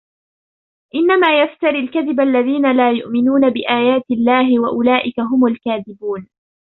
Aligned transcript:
إنما 0.95 1.27
يفتري 1.43 1.79
الكذب 1.79 2.19
الذين 2.19 2.71
لا 2.71 2.91
يؤمنون 2.91 3.49
بآيات 3.49 4.03
الله 4.11 4.59
وأولئك 4.59 5.19
هم 5.19 5.45
الكاذبون 5.47 6.27